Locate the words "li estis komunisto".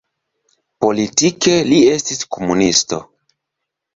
1.67-3.01